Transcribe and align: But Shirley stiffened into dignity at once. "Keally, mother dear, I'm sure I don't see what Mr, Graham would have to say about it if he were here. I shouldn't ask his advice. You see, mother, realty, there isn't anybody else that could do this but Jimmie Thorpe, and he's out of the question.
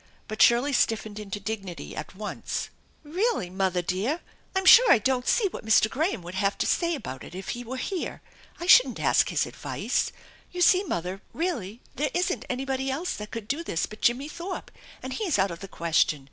But 0.27 0.41
Shirley 0.41 0.73
stiffened 0.73 1.19
into 1.19 1.39
dignity 1.39 1.95
at 1.95 2.15
once. 2.15 2.71
"Keally, 3.05 3.51
mother 3.51 3.83
dear, 3.83 4.21
I'm 4.55 4.65
sure 4.65 4.91
I 4.91 4.97
don't 4.97 5.27
see 5.27 5.47
what 5.49 5.63
Mr, 5.63 5.91
Graham 5.91 6.23
would 6.23 6.33
have 6.33 6.57
to 6.57 6.65
say 6.65 6.95
about 6.95 7.23
it 7.23 7.35
if 7.35 7.49
he 7.49 7.63
were 7.63 7.77
here. 7.77 8.23
I 8.59 8.65
shouldn't 8.65 8.99
ask 8.99 9.29
his 9.29 9.45
advice. 9.45 10.11
You 10.51 10.61
see, 10.63 10.83
mother, 10.85 11.21
realty, 11.33 11.81
there 11.97 12.09
isn't 12.15 12.45
anybody 12.49 12.89
else 12.89 13.13
that 13.13 13.29
could 13.29 13.47
do 13.47 13.63
this 13.63 13.85
but 13.85 14.01
Jimmie 14.01 14.27
Thorpe, 14.27 14.71
and 15.03 15.13
he's 15.13 15.37
out 15.37 15.51
of 15.51 15.59
the 15.59 15.67
question. 15.67 16.19